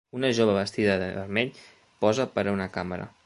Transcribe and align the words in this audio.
Una 0.19 0.29
jove 0.37 0.55
vestida 0.55 0.95
de 1.03 1.11
vermell 1.19 1.53
posa 2.05 2.29
per 2.37 2.47
a 2.47 2.57
una 2.59 2.71
càmera 2.79 3.11